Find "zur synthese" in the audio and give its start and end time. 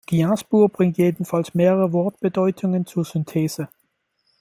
2.87-3.69